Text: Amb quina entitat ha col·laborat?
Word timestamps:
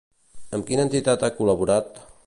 Amb 0.57 0.65
quina 0.69 0.87
entitat 0.89 1.27
ha 1.29 1.33
col·laborat? 1.41 2.03